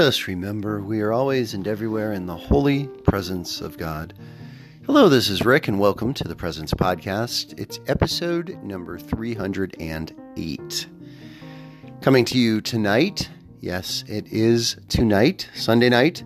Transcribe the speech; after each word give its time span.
Us 0.00 0.26
remember 0.26 0.80
we 0.80 1.02
are 1.02 1.12
always 1.12 1.52
and 1.52 1.68
everywhere 1.68 2.14
in 2.14 2.24
the 2.24 2.34
holy 2.34 2.86
presence 3.04 3.60
of 3.60 3.76
God. 3.76 4.14
Hello, 4.86 5.10
this 5.10 5.28
is 5.28 5.44
Rick, 5.44 5.68
and 5.68 5.78
welcome 5.78 6.14
to 6.14 6.24
the 6.24 6.34
Presence 6.34 6.72
Podcast. 6.72 7.60
It's 7.60 7.80
episode 7.86 8.58
number 8.62 8.98
308. 8.98 10.88
Coming 12.00 12.24
to 12.24 12.38
you 12.38 12.62
tonight. 12.62 13.28
Yes, 13.60 14.02
it 14.08 14.26
is 14.28 14.78
tonight, 14.88 15.50
Sunday 15.54 15.90
night, 15.90 16.24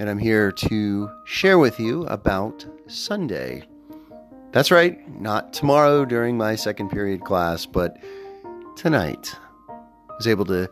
and 0.00 0.10
I'm 0.10 0.18
here 0.18 0.50
to 0.50 1.08
share 1.24 1.60
with 1.60 1.78
you 1.78 2.04
about 2.06 2.66
Sunday. 2.88 3.62
That's 4.50 4.72
right, 4.72 5.08
not 5.20 5.52
tomorrow 5.52 6.04
during 6.04 6.36
my 6.36 6.56
second 6.56 6.90
period 6.90 7.20
class, 7.20 7.64
but 7.64 7.96
tonight. 8.74 9.36
I 9.68 10.14
was 10.16 10.26
able 10.26 10.46
to 10.46 10.68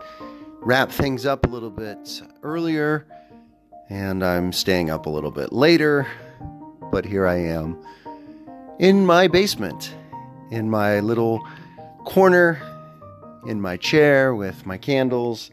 wrap 0.67 0.91
things 0.91 1.25
up 1.25 1.47
a 1.47 1.49
little 1.49 1.71
bit 1.71 2.21
earlier, 2.43 3.07
and 3.89 4.25
I'm 4.25 4.53
staying 4.53 4.91
up 4.91 5.07
a 5.07 5.09
little 5.09 5.31
bit 5.31 5.53
later. 5.53 6.09
But 6.91 7.05
here 7.05 7.25
I 7.25 7.37
am 7.37 7.81
in 8.81 9.07
my 9.07 9.29
basement, 9.29 9.95
in 10.51 10.69
my 10.69 10.99
little 10.99 11.41
corner, 12.05 12.61
in 13.47 13.61
my 13.61 13.77
chair 13.77 14.35
with 14.35 14.67
my 14.67 14.77
candles, 14.77 15.53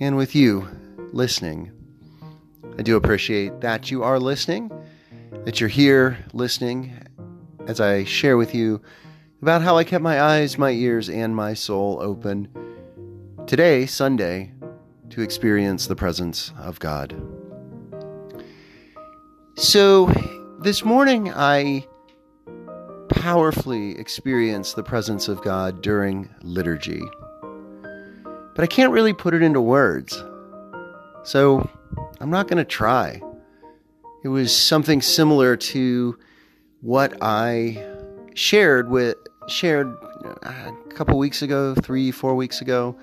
and 0.00 0.16
with 0.16 0.34
you 0.34 0.66
listening. 1.12 1.70
I 2.78 2.82
do 2.82 2.96
appreciate 2.96 3.60
that 3.60 3.90
you 3.90 4.04
are 4.04 4.18
listening, 4.18 4.72
that 5.44 5.60
you're 5.60 5.68
here 5.68 6.16
listening 6.32 6.94
as 7.66 7.78
I 7.78 8.04
share 8.04 8.38
with 8.38 8.54
you 8.54 8.80
about 9.42 9.60
how 9.60 9.76
I 9.76 9.84
kept 9.84 10.02
my 10.02 10.18
eyes, 10.18 10.56
my 10.56 10.70
ears, 10.70 11.10
and 11.10 11.36
my 11.36 11.52
soul 11.52 11.98
open 12.00 12.48
today, 13.48 13.86
Sunday, 13.86 14.52
to 15.08 15.22
experience 15.22 15.86
the 15.86 15.96
presence 15.96 16.52
of 16.58 16.78
God. 16.80 17.18
So, 19.56 20.12
this 20.60 20.84
morning 20.84 21.32
I 21.32 21.86
powerfully 23.08 23.98
experienced 23.98 24.76
the 24.76 24.82
presence 24.82 25.28
of 25.28 25.40
God 25.40 25.80
during 25.80 26.28
liturgy, 26.42 27.00
but 28.54 28.64
I 28.64 28.66
can't 28.66 28.92
really 28.92 29.14
put 29.14 29.32
it 29.32 29.40
into 29.40 29.62
words. 29.62 30.22
So, 31.22 31.70
I'm 32.20 32.28
not 32.28 32.48
going 32.48 32.58
to 32.58 32.66
try. 32.66 33.22
It 34.24 34.28
was 34.28 34.54
something 34.54 35.00
similar 35.00 35.56
to 35.56 36.18
what 36.82 37.16
I 37.22 37.82
shared 38.34 38.90
with 38.90 39.16
shared 39.48 39.86
uh, 40.44 40.50
a 40.50 40.92
couple 40.92 41.16
weeks 41.16 41.40
ago, 41.40 41.74
3 41.74 42.10
4 42.10 42.34
weeks 42.34 42.60
ago 42.60 42.94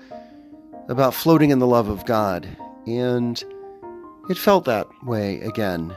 about 0.88 1.14
floating 1.14 1.50
in 1.50 1.58
the 1.58 1.66
love 1.66 1.88
of 1.88 2.04
God, 2.04 2.48
and 2.86 3.42
it 4.28 4.38
felt 4.38 4.64
that 4.64 4.86
way 5.04 5.40
again. 5.40 5.96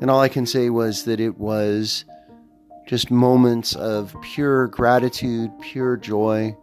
And 0.00 0.10
all 0.10 0.20
I 0.20 0.28
can 0.28 0.46
say 0.46 0.70
was 0.70 1.04
that 1.04 1.20
it 1.20 1.38
was 1.38 2.04
just 2.86 3.10
moments 3.10 3.74
of 3.74 4.14
pure 4.22 4.68
gratitude, 4.68 5.50
pure 5.60 5.96
joy, 5.96 6.56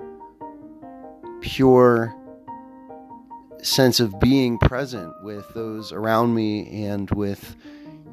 pure 1.41 2.15
sense 3.61 3.99
of 3.99 4.19
being 4.19 4.57
present 4.57 5.13
with 5.23 5.47
those 5.53 5.91
around 5.91 6.33
me 6.33 6.85
and 6.85 7.09
with 7.11 7.55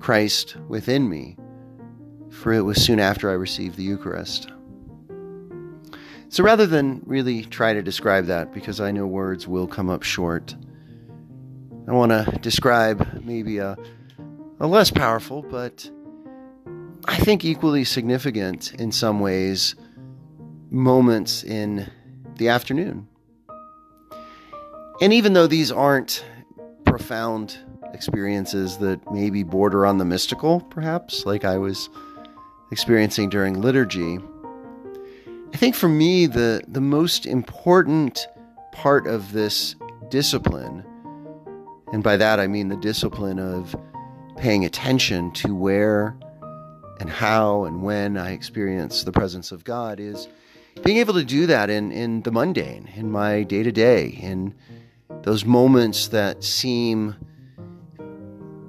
Christ 0.00 0.56
within 0.68 1.08
me. 1.08 1.36
For 2.30 2.52
it 2.52 2.62
was 2.62 2.82
soon 2.82 3.00
after 3.00 3.30
I 3.30 3.34
received 3.34 3.76
the 3.76 3.82
Eucharist. 3.82 4.50
So 6.30 6.44
rather 6.44 6.66
than 6.66 7.02
really 7.06 7.42
try 7.42 7.72
to 7.72 7.82
describe 7.82 8.26
that, 8.26 8.52
because 8.52 8.80
I 8.80 8.90
know 8.90 9.06
words 9.06 9.48
will 9.48 9.66
come 9.66 9.88
up 9.88 10.02
short, 10.02 10.54
I 11.86 11.92
want 11.92 12.12
to 12.12 12.38
describe 12.42 13.22
maybe 13.24 13.58
a, 13.58 13.76
a 14.60 14.66
less 14.66 14.90
powerful, 14.90 15.40
but 15.42 15.90
I 17.06 17.16
think 17.16 17.46
equally 17.46 17.84
significant 17.84 18.74
in 18.74 18.92
some 18.92 19.20
ways 19.20 19.74
moments 20.70 21.42
in 21.44 21.90
the 22.36 22.48
afternoon. 22.48 23.08
And 25.00 25.14
even 25.14 25.32
though 25.32 25.46
these 25.46 25.72
aren't 25.72 26.24
profound 26.84 27.56
experiences 27.94 28.76
that 28.78 29.00
maybe 29.10 29.44
border 29.44 29.86
on 29.86 29.96
the 29.96 30.04
mystical, 30.04 30.60
perhaps, 30.60 31.24
like 31.24 31.46
I 31.46 31.56
was 31.56 31.88
experiencing 32.70 33.30
during 33.30 33.62
liturgy, 33.62 34.18
I 35.52 35.56
think 35.56 35.74
for 35.74 35.88
me, 35.88 36.26
the, 36.26 36.62
the 36.68 36.80
most 36.80 37.26
important 37.26 38.26
part 38.72 39.06
of 39.06 39.32
this 39.32 39.74
discipline, 40.08 40.84
and 41.92 42.02
by 42.02 42.16
that 42.16 42.38
I 42.38 42.46
mean 42.46 42.68
the 42.68 42.76
discipline 42.76 43.38
of 43.38 43.74
paying 44.36 44.64
attention 44.64 45.32
to 45.32 45.54
where 45.54 46.16
and 47.00 47.10
how 47.10 47.64
and 47.64 47.82
when 47.82 48.16
I 48.16 48.32
experience 48.32 49.04
the 49.04 49.12
presence 49.12 49.52
of 49.52 49.64
God, 49.64 50.00
is 50.00 50.28
being 50.84 50.98
able 50.98 51.14
to 51.14 51.24
do 51.24 51.46
that 51.46 51.70
in, 51.70 51.92
in 51.92 52.22
the 52.22 52.30
mundane, 52.30 52.88
in 52.94 53.10
my 53.10 53.42
day 53.42 53.62
to 53.62 53.72
day, 53.72 54.18
in 54.20 54.54
those 55.22 55.44
moments 55.44 56.08
that 56.08 56.44
seem 56.44 57.16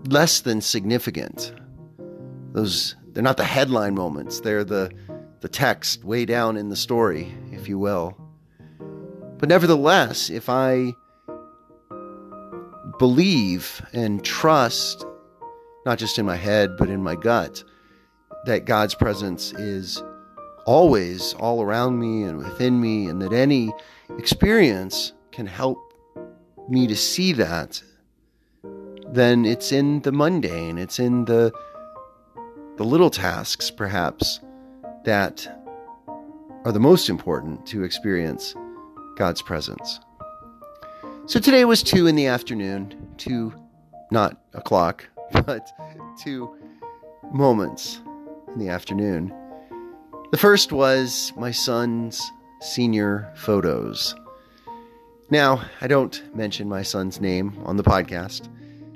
less 0.07 0.41
than 0.41 0.61
significant. 0.61 1.53
Those 2.53 2.95
they're 3.11 3.23
not 3.23 3.37
the 3.37 3.43
headline 3.43 3.95
moments, 3.95 4.39
they're 4.39 4.63
the 4.63 4.91
the 5.41 5.49
text 5.49 6.03
way 6.03 6.25
down 6.25 6.57
in 6.57 6.69
the 6.69 6.75
story, 6.75 7.33
if 7.51 7.67
you 7.67 7.79
will. 7.79 8.17
But 9.37 9.49
nevertheless, 9.49 10.29
if 10.29 10.49
I 10.49 10.93
believe 12.97 13.81
and 13.93 14.23
trust, 14.23 15.05
not 15.85 15.97
just 15.97 16.19
in 16.19 16.25
my 16.25 16.35
head, 16.35 16.75
but 16.77 16.89
in 16.89 17.01
my 17.01 17.15
gut, 17.15 17.63
that 18.45 18.65
God's 18.65 18.95
presence 18.95 19.53
is 19.53 20.03
always 20.65 21.33
all 21.35 21.61
around 21.61 21.99
me 21.99 22.23
and 22.23 22.37
within 22.37 22.79
me, 22.79 23.07
and 23.07 23.21
that 23.21 23.33
any 23.33 23.71
experience 24.17 25.13
can 25.31 25.47
help 25.47 25.77
me 26.67 26.85
to 26.87 26.95
see 26.95 27.31
that, 27.33 27.81
then 29.07 29.45
it's 29.45 29.71
in 29.71 30.01
the 30.01 30.11
mundane, 30.11 30.77
it's 30.77 30.99
in 30.99 31.25
the 31.25 31.51
the 32.77 32.85
little 32.85 33.09
tasks, 33.09 33.69
perhaps, 33.69 34.39
that 35.05 35.47
are 36.65 36.71
the 36.71 36.79
most 36.79 37.09
important 37.09 37.65
to 37.67 37.83
experience 37.83 38.55
God's 39.15 39.41
presence. 39.41 39.99
So 41.25 41.39
today 41.39 41.65
was 41.65 41.83
two 41.83 42.07
in 42.07 42.15
the 42.15 42.27
afternoon, 42.27 43.13
two, 43.17 43.53
not 44.11 44.41
o'clock, 44.53 45.07
but 45.31 45.69
two 46.21 46.55
moments 47.31 48.01
in 48.47 48.59
the 48.59 48.69
afternoon. 48.69 49.33
The 50.31 50.37
first 50.37 50.71
was 50.71 51.33
my 51.37 51.51
son's 51.51 52.31
senior 52.61 53.31
photos. 53.35 54.15
Now, 55.29 55.61
I 55.81 55.87
don't 55.87 56.23
mention 56.35 56.67
my 56.67 56.81
son's 56.81 57.21
name 57.21 57.57
on 57.65 57.77
the 57.77 57.83
podcast. 57.83 58.49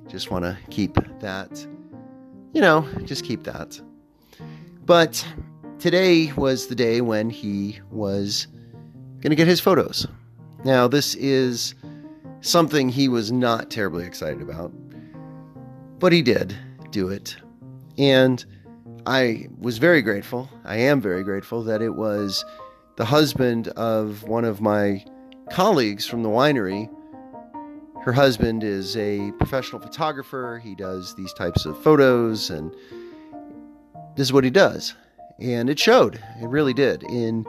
Just 0.08 0.32
want 0.32 0.46
to 0.46 0.58
keep 0.70 0.96
that, 1.20 1.68
you 2.54 2.62
know, 2.62 2.88
just 3.06 3.24
keep 3.24 3.44
that. 3.44 3.80
But 4.86 5.26
today 5.84 6.32
was 6.38 6.68
the 6.68 6.76
day 6.76 7.02
when 7.02 7.30
he 7.30 7.78
was 7.92 8.48
going 9.20 9.32
to 9.32 9.36
get 9.36 9.48
his 9.48 9.60
photos. 9.60 10.08
Now, 10.64 10.88
this 10.88 11.14
is 11.16 11.76
something 12.40 12.88
he 12.88 13.10
was 13.10 13.34
not 13.34 13.70
terribly 13.70 14.06
excited 14.06 14.42
about, 14.42 14.72
but 16.00 16.14
he 16.14 16.22
did 16.22 16.56
do 16.92 17.10
it. 17.10 17.36
And 17.98 18.46
I 19.06 19.50
was 19.60 19.78
very 19.78 20.02
grateful. 20.02 20.50
I 20.64 20.78
am 20.78 21.02
very 21.02 21.22
grateful 21.22 21.62
that 21.64 21.82
it 21.82 21.96
was 21.96 22.46
the 22.96 23.04
husband 23.04 23.68
of 23.68 24.24
one 24.24 24.46
of 24.46 24.62
my 24.62 25.04
colleagues 25.52 26.08
from 26.08 26.24
the 26.24 26.30
winery. 26.30 26.90
Her 28.04 28.14
husband 28.14 28.64
is 28.64 28.96
a 28.96 29.34
professional 29.34 29.82
photographer. 29.82 30.62
He 30.64 30.76
does 30.76 31.14
these 31.16 31.34
types 31.34 31.66
of 31.66 31.78
photos, 31.84 32.52
and 32.52 32.74
this 34.16 34.28
is 34.28 34.32
what 34.32 34.46
he 34.46 34.50
does. 34.50 34.96
And 35.44 35.70
it 35.70 35.78
showed, 35.78 36.16
it 36.42 36.48
really 36.48 36.74
did, 36.74 37.04
in 37.04 37.46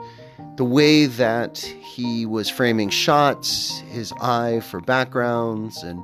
the 0.57 0.65
way 0.65 1.05
that 1.05 1.59
he 1.59 2.25
was 2.25 2.49
framing 2.49 2.89
shots, 2.89 3.79
his 3.89 4.11
eye 4.19 4.59
for 4.59 4.81
backgrounds, 4.81 5.81
and 5.81 6.03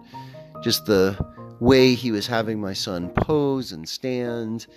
just 0.64 0.86
the 0.86 1.18
way 1.60 1.94
he 1.94 2.12
was 2.12 2.26
having 2.26 2.62
my 2.62 2.72
son 2.72 3.10
pose 3.10 3.74
and 3.74 3.88
stand. 3.88 4.68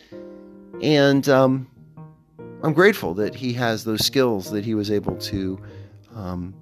And 0.82 1.28
um, 1.28 1.68
I'm 2.64 2.72
grateful 2.72 3.14
that 3.14 3.34
he 3.34 3.52
has 3.52 3.84
those 3.84 4.04
skills 4.04 4.50
that 4.50 4.64
he 4.64 4.74
was 4.74 4.90
able 4.90 5.16
to 5.16 5.60
um, 6.16 6.52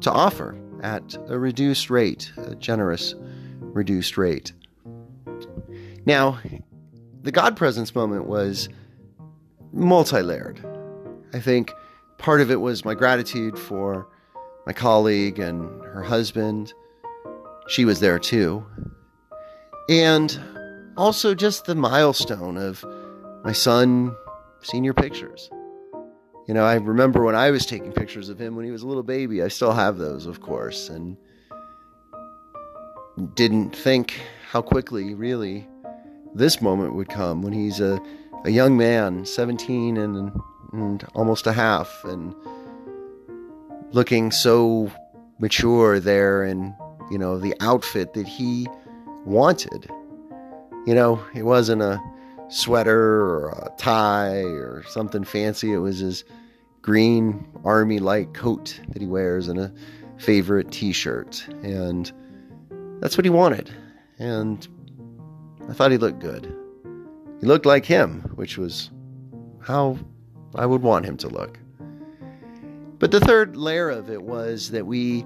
to 0.00 0.10
offer 0.10 0.56
at 0.82 1.16
a 1.28 1.38
reduced 1.38 1.88
rate, 1.88 2.32
a 2.36 2.56
generous 2.56 3.14
reduced 3.60 4.16
rate. 4.16 4.52
Now, 6.06 6.38
the 7.22 7.30
God 7.30 7.56
presence 7.56 7.94
moment 7.94 8.26
was 8.26 8.68
multi 9.72 10.22
layered. 10.22 10.64
I 11.32 11.40
think 11.40 11.72
part 12.18 12.40
of 12.40 12.50
it 12.50 12.60
was 12.60 12.84
my 12.84 12.94
gratitude 12.94 13.58
for 13.58 14.06
my 14.66 14.72
colleague 14.72 15.38
and 15.38 15.62
her 15.82 16.02
husband, 16.02 16.72
she 17.68 17.84
was 17.84 18.00
there 18.00 18.18
too. 18.18 18.64
And 19.88 20.38
also 20.96 21.34
just 21.34 21.64
the 21.64 21.74
milestone 21.74 22.56
of 22.56 22.84
my 23.44 23.52
son 23.52 24.14
senior 24.62 24.92
pictures. 24.92 25.50
You 26.46 26.54
know, 26.54 26.64
I 26.64 26.74
remember 26.74 27.24
when 27.24 27.34
I 27.34 27.50
was 27.50 27.64
taking 27.64 27.92
pictures 27.92 28.28
of 28.28 28.40
him 28.40 28.56
when 28.56 28.64
he 28.64 28.70
was 28.70 28.82
a 28.82 28.86
little 28.86 29.02
baby. 29.02 29.42
I 29.42 29.48
still 29.48 29.72
have 29.72 29.98
those, 29.98 30.26
of 30.26 30.40
course, 30.40 30.88
and 30.88 31.16
didn't 33.34 33.74
think 33.74 34.20
how 34.50 34.60
quickly, 34.60 35.14
really, 35.14 35.68
this 36.34 36.60
moment 36.60 36.94
would 36.94 37.08
come 37.08 37.42
when 37.42 37.52
he's 37.52 37.80
a, 37.80 38.00
a 38.44 38.50
young 38.50 38.76
man, 38.76 39.24
17 39.24 39.96
and, 39.96 40.32
and 40.72 41.04
almost 41.14 41.46
a 41.46 41.52
half, 41.52 42.04
and 42.04 42.34
looking 43.92 44.30
so 44.30 44.90
mature 45.38 46.00
there 46.00 46.44
in, 46.44 46.74
you 47.10 47.18
know, 47.18 47.38
the 47.38 47.54
outfit 47.60 48.14
that 48.14 48.26
he 48.26 48.68
wanted. 49.24 49.90
You 50.86 50.94
know, 50.94 51.22
it 51.34 51.42
wasn't 51.42 51.82
a 51.82 52.00
sweater 52.48 52.98
or 52.98 53.50
a 53.50 53.70
tie 53.76 54.42
or 54.42 54.82
something 54.88 55.24
fancy. 55.24 55.72
It 55.72 55.78
was 55.78 55.98
his 55.98 56.24
green 56.82 57.46
army 57.64 57.98
like 57.98 58.32
coat 58.32 58.80
that 58.88 59.00
he 59.00 59.06
wears 59.06 59.48
and 59.48 59.58
a 59.58 59.72
favorite 60.16 60.70
t 60.70 60.92
shirt. 60.92 61.46
And 61.62 62.10
that's 63.00 63.16
what 63.16 63.24
he 63.24 63.30
wanted. 63.30 63.70
And 64.18 64.66
I 65.68 65.72
thought 65.72 65.90
he 65.90 65.98
looked 65.98 66.20
good. 66.20 66.54
He 67.40 67.46
looked 67.46 67.66
like 67.66 67.86
him, 67.86 68.20
which 68.34 68.58
was 68.58 68.90
how 69.60 69.98
I 70.54 70.66
would 70.66 70.82
want 70.82 71.06
him 71.06 71.16
to 71.18 71.28
look. 71.28 71.58
But 72.98 73.10
the 73.10 73.20
third 73.20 73.56
layer 73.56 73.88
of 73.88 74.10
it 74.10 74.22
was 74.22 74.70
that 74.72 74.86
we, 74.86 75.24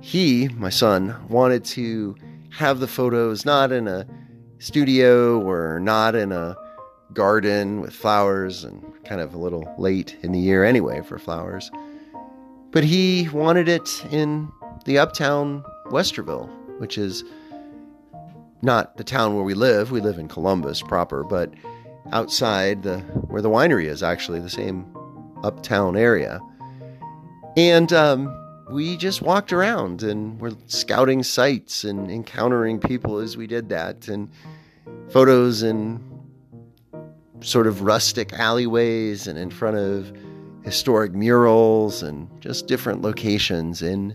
he, 0.00 0.48
my 0.56 0.70
son, 0.70 1.14
wanted 1.28 1.64
to 1.66 2.16
have 2.50 2.80
the 2.80 2.88
photos 2.88 3.44
not 3.44 3.70
in 3.70 3.86
a 3.86 4.06
studio 4.58 5.40
or 5.40 5.78
not 5.78 6.16
in 6.16 6.32
a 6.32 6.56
garden 7.12 7.80
with 7.80 7.92
flowers 7.92 8.64
and 8.64 8.82
kind 9.04 9.20
of 9.20 9.34
a 9.34 9.38
little 9.38 9.72
late 9.78 10.16
in 10.22 10.32
the 10.32 10.40
year 10.40 10.64
anyway 10.64 11.00
for 11.02 11.18
flowers. 11.18 11.70
But 12.72 12.82
he 12.82 13.28
wanted 13.28 13.68
it 13.68 14.04
in 14.10 14.50
the 14.84 14.98
uptown 14.98 15.62
Westerville, 15.86 16.48
which 16.78 16.98
is 16.98 17.22
not 18.62 18.96
the 18.96 19.04
town 19.04 19.34
where 19.34 19.44
we 19.44 19.54
live. 19.54 19.90
We 19.90 20.00
live 20.00 20.18
in 20.18 20.28
Columbus 20.28 20.82
proper, 20.82 21.24
but 21.24 21.52
outside 22.12 22.82
the 22.82 23.00
where 23.28 23.42
the 23.42 23.50
winery 23.50 23.86
is 23.86 24.02
actually 24.02 24.40
the 24.40 24.50
same 24.50 24.86
uptown 25.42 25.96
area. 25.96 26.40
And 27.56 27.92
um, 27.92 28.34
we 28.70 28.96
just 28.96 29.20
walked 29.20 29.52
around 29.52 30.02
and 30.02 30.40
we're 30.40 30.52
scouting 30.66 31.22
sites 31.22 31.84
and 31.84 32.10
encountering 32.10 32.78
people 32.78 33.18
as 33.18 33.36
we 33.36 33.46
did 33.46 33.68
that 33.68 34.08
and 34.08 34.30
photos 35.10 35.62
in 35.62 36.00
sort 37.40 37.66
of 37.66 37.82
rustic 37.82 38.32
alleyways 38.34 39.26
and 39.26 39.38
in 39.38 39.50
front 39.50 39.76
of 39.76 40.12
historic 40.64 41.12
murals 41.12 42.02
and 42.02 42.28
just 42.40 42.68
different 42.68 43.02
locations 43.02 43.82
in 43.82 44.14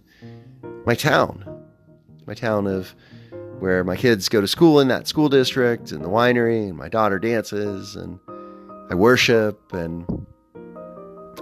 my 0.86 0.96
town 0.96 1.44
my 2.26 2.34
town 2.34 2.66
of 2.66 2.96
where 3.60 3.84
my 3.84 3.96
kids 3.96 4.30
go 4.30 4.42
to 4.42 4.48
school 4.48 4.80
in 4.80 4.88
that 4.88 5.08
school 5.08 5.30
district 5.30 5.92
and 5.92 6.04
the 6.04 6.10
winery, 6.10 6.68
and 6.68 6.78
my 6.78 6.90
daughter 6.90 7.20
dances, 7.20 7.96
and 7.96 8.20
I 8.90 8.96
worship, 8.96 9.74
and 9.74 10.06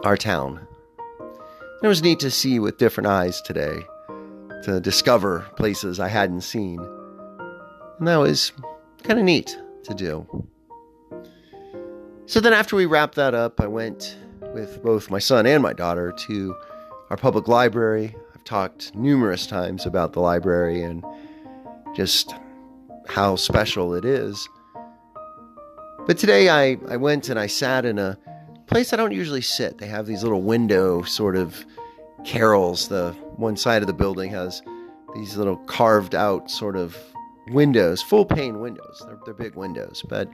our 0.03 0.17
town. 0.17 0.65
It 1.83 1.87
was 1.87 2.01
neat 2.01 2.19
to 2.19 2.31
see 2.31 2.59
with 2.59 2.77
different 2.77 3.07
eyes 3.07 3.41
today, 3.41 3.79
to 4.63 4.79
discover 4.79 5.45
places 5.55 5.99
I 5.99 6.07
hadn't 6.07 6.41
seen. 6.41 6.79
And 7.99 8.07
that 8.07 8.17
was 8.17 8.51
kind 9.03 9.19
of 9.19 9.25
neat 9.25 9.57
to 9.83 9.93
do. 9.93 10.47
So 12.27 12.39
then, 12.39 12.53
after 12.53 12.75
we 12.75 12.85
wrapped 12.85 13.15
that 13.15 13.35
up, 13.35 13.61
I 13.61 13.67
went 13.67 14.17
with 14.53 14.81
both 14.81 15.11
my 15.11 15.19
son 15.19 15.45
and 15.45 15.61
my 15.61 15.73
daughter 15.73 16.11
to 16.27 16.55
our 17.09 17.17
public 17.17 17.47
library 17.47 18.15
I've 18.33 18.43
talked 18.43 18.95
numerous 18.95 19.45
times 19.45 19.85
about 19.85 20.13
the 20.13 20.21
library 20.21 20.81
and 20.81 21.03
just 21.95 22.35
how 23.07 23.35
special 23.35 23.93
it 23.93 24.05
is. 24.05 24.47
But 26.05 26.17
today 26.17 26.49
I, 26.49 26.77
I 26.89 26.97
went 26.97 27.29
and 27.29 27.39
I 27.39 27.47
sat 27.47 27.85
in 27.85 27.97
a 27.97 28.17
place 28.67 28.93
I 28.93 28.95
don't 28.95 29.11
usually 29.11 29.41
sit. 29.41 29.77
They 29.77 29.87
have 29.87 30.05
these 30.05 30.23
little 30.23 30.41
window 30.41 31.01
sort 31.03 31.35
of 31.35 31.65
carrels. 32.25 32.89
The 32.89 33.13
one 33.37 33.57
side 33.57 33.81
of 33.81 33.87
the 33.87 33.93
building 33.93 34.31
has 34.31 34.61
these 35.15 35.37
little 35.37 35.57
carved 35.65 36.13
out 36.13 36.51
sort 36.51 36.75
of 36.75 36.97
windows, 37.47 38.01
full 38.01 38.25
pane 38.25 38.59
windows. 38.59 39.01
They're, 39.05 39.19
they're 39.25 39.33
big 39.33 39.55
windows, 39.55 40.03
but 40.07 40.29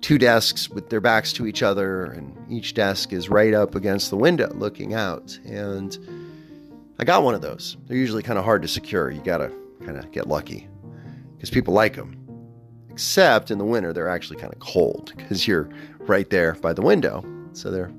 two 0.00 0.18
desks 0.18 0.68
with 0.70 0.90
their 0.90 1.00
backs 1.00 1.32
to 1.34 1.46
each 1.46 1.62
other, 1.62 2.04
and 2.06 2.34
each 2.50 2.74
desk 2.74 3.12
is 3.12 3.28
right 3.28 3.54
up 3.54 3.74
against 3.74 4.10
the 4.10 4.16
window 4.16 4.50
looking 4.54 4.94
out. 4.94 5.38
And 5.44 5.96
I 6.98 7.04
got 7.04 7.22
one 7.22 7.34
of 7.34 7.42
those. 7.42 7.76
They're 7.86 7.96
usually 7.96 8.22
kind 8.22 8.38
of 8.38 8.44
hard 8.44 8.62
to 8.62 8.68
secure. 8.68 9.10
You 9.10 9.20
got 9.20 9.38
to 9.38 9.52
kind 9.84 9.98
of 9.98 10.10
get 10.12 10.26
lucky 10.26 10.68
because 11.36 11.50
people 11.50 11.74
like 11.74 11.94
them. 11.96 12.16
Except 12.90 13.50
in 13.50 13.58
the 13.58 13.64
winter, 13.64 13.92
they're 13.92 14.08
actually 14.08 14.38
kind 14.38 14.52
of 14.52 14.58
cold 14.58 15.12
because 15.16 15.46
you're 15.46 15.68
right 16.00 16.30
there 16.30 16.54
by 16.54 16.72
the 16.72 16.82
window. 16.82 17.24
So 17.52 17.70
they're 17.70 17.92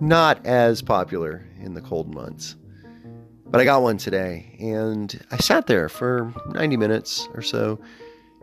not 0.00 0.44
as 0.46 0.80
popular 0.82 1.44
in 1.60 1.74
the 1.74 1.80
cold 1.80 2.14
months. 2.14 2.56
But 3.46 3.60
I 3.60 3.64
got 3.64 3.82
one 3.82 3.98
today 3.98 4.56
and 4.60 5.24
I 5.30 5.36
sat 5.36 5.66
there 5.66 5.88
for 5.88 6.32
90 6.52 6.76
minutes 6.76 7.28
or 7.34 7.42
so 7.42 7.78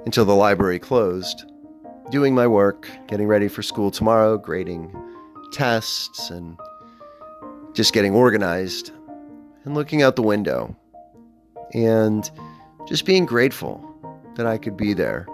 until 0.05 0.23
the 0.23 0.35
library 0.35 0.79
closed, 0.79 1.51
doing 2.11 2.35
my 2.35 2.45
work, 2.45 2.87
getting 3.07 3.27
ready 3.27 3.47
for 3.47 3.63
school 3.63 3.89
tomorrow, 3.89 4.37
grading 4.37 4.93
tests, 5.51 6.29
and 6.29 6.57
just 7.73 7.93
getting 7.93 8.13
organized 8.13 8.91
and 9.63 9.73
looking 9.73 10.01
out 10.01 10.15
the 10.15 10.21
window 10.21 10.75
and 11.73 12.29
just 12.87 13.05
being 13.05 13.25
grateful 13.25 13.88
that 14.39 14.47
I 14.47 14.57
could 14.57 14.77
be 14.77 14.93
there. 14.93 15.27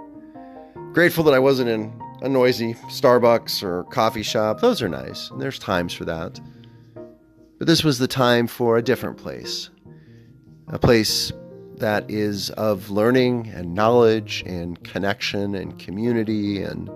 Grateful 0.91 1.23
that 1.25 1.35
I 1.35 1.37
wasn't 1.37 1.69
in 1.69 1.93
a 2.23 2.27
noisy 2.27 2.73
Starbucks 2.89 3.61
or 3.61 3.83
coffee 3.83 4.23
shop. 4.23 4.61
Those 4.61 4.81
are 4.81 4.89
nice, 4.89 5.29
and 5.29 5.39
there's 5.39 5.59
times 5.59 5.93
for 5.93 6.05
that. 6.05 6.39
But 7.59 7.67
this 7.67 7.83
was 7.83 7.99
the 7.99 8.07
time 8.07 8.47
for 8.47 8.77
a 8.77 8.81
different 8.81 9.17
place. 9.17 9.69
A 10.69 10.79
place 10.79 11.31
that 11.75 12.09
is 12.09 12.49
of 12.49 12.89
learning 12.89 13.49
and 13.49 13.75
knowledge 13.75 14.43
and 14.47 14.83
connection 14.83 15.53
and 15.53 15.77
community 15.77 16.63
and 16.63 16.89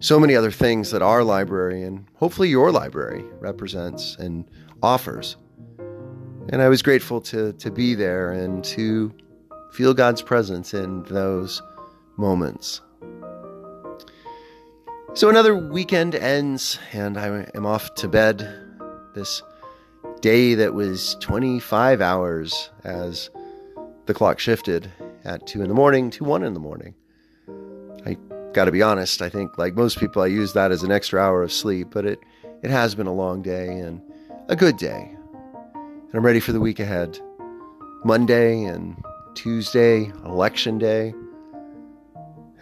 so 0.00 0.18
many 0.18 0.34
other 0.34 0.50
things 0.50 0.90
that 0.90 1.00
our 1.00 1.22
library 1.22 1.84
and 1.84 2.06
hopefully 2.14 2.48
your 2.48 2.72
library 2.72 3.24
represents 3.38 4.16
and 4.16 4.50
offers. 4.82 5.36
And 6.48 6.60
I 6.60 6.68
was 6.68 6.82
grateful 6.82 7.20
to, 7.20 7.52
to 7.52 7.70
be 7.70 7.94
there 7.94 8.32
and 8.32 8.64
to 8.64 9.14
feel 9.74 9.92
God's 9.92 10.22
presence 10.22 10.72
in 10.72 11.02
those 11.02 11.60
moments. 12.16 12.80
So 15.14 15.28
another 15.28 15.56
weekend 15.56 16.14
ends, 16.14 16.78
and 16.92 17.18
I 17.18 17.50
am 17.56 17.66
off 17.66 17.92
to 17.96 18.08
bed. 18.08 18.38
This 19.16 19.42
day 20.20 20.54
that 20.54 20.74
was 20.74 21.16
25 21.20 22.00
hours 22.00 22.70
as 22.84 23.30
the 24.06 24.14
clock 24.14 24.38
shifted 24.38 24.92
at 25.24 25.44
2 25.48 25.62
in 25.62 25.68
the 25.68 25.74
morning 25.74 26.08
to 26.10 26.24
1 26.24 26.44
in 26.44 26.54
the 26.54 26.60
morning. 26.60 26.94
I 28.06 28.16
got 28.52 28.66
to 28.66 28.72
be 28.72 28.82
honest, 28.82 29.22
I 29.22 29.28
think, 29.28 29.58
like 29.58 29.74
most 29.74 29.98
people, 29.98 30.22
I 30.22 30.26
use 30.26 30.52
that 30.52 30.70
as 30.70 30.84
an 30.84 30.92
extra 30.92 31.20
hour 31.20 31.42
of 31.42 31.52
sleep, 31.52 31.88
but 31.90 32.06
it, 32.06 32.20
it 32.62 32.70
has 32.70 32.94
been 32.94 33.08
a 33.08 33.12
long 33.12 33.42
day 33.42 33.78
and 33.78 34.00
a 34.48 34.54
good 34.54 34.76
day. 34.76 35.16
And 35.74 36.14
I'm 36.14 36.24
ready 36.24 36.40
for 36.40 36.52
the 36.52 36.60
week 36.60 36.78
ahead. 36.78 37.18
Monday 38.04 38.62
and 38.64 39.02
Tuesday, 39.34 40.12
election 40.24 40.78
day. 40.78 41.14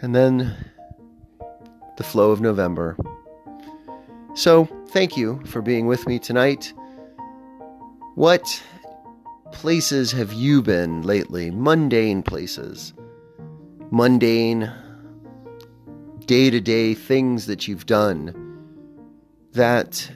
And 0.01 0.13
then 0.13 0.55
the 1.97 2.03
flow 2.03 2.31
of 2.31 2.41
November. 2.41 2.97
So, 4.35 4.65
thank 4.89 5.15
you 5.15 5.41
for 5.45 5.61
being 5.61 5.87
with 5.87 6.07
me 6.07 6.19
tonight. 6.19 6.73
What 8.15 8.61
places 9.51 10.11
have 10.11 10.33
you 10.33 10.61
been 10.61 11.03
lately? 11.03 11.51
Mundane 11.51 12.23
places. 12.23 12.93
Mundane, 13.91 14.71
day 16.25 16.49
to 16.49 16.59
day 16.59 16.93
things 16.93 17.45
that 17.45 17.67
you've 17.67 17.85
done 17.85 18.39
that 19.53 20.11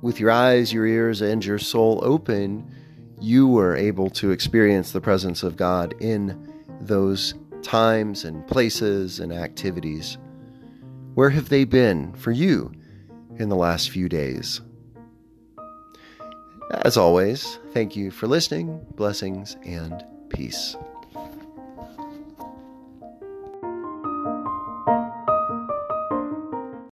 with 0.00 0.20
your 0.20 0.30
eyes, 0.30 0.72
your 0.72 0.86
ears, 0.86 1.20
and 1.20 1.44
your 1.44 1.58
soul 1.58 2.00
open, 2.02 2.70
you 3.20 3.48
were 3.48 3.76
able 3.76 4.10
to 4.10 4.30
experience 4.30 4.92
the 4.92 5.00
presence 5.00 5.42
of 5.42 5.56
God 5.56 5.94
in 6.00 6.52
those 6.80 7.34
times 7.62 8.24
and 8.24 8.46
places 8.46 9.20
and 9.20 9.32
activities. 9.32 10.18
Where 11.14 11.30
have 11.30 11.48
they 11.48 11.64
been 11.64 12.12
for 12.14 12.30
you 12.30 12.72
in 13.36 13.48
the 13.48 13.56
last 13.56 13.90
few 13.90 14.08
days? 14.08 14.60
As 16.84 16.96
always, 16.96 17.58
thank 17.72 17.96
you 17.96 18.10
for 18.10 18.26
listening. 18.26 18.84
Blessings 18.94 19.56
and 19.64 20.04
peace. 20.28 20.76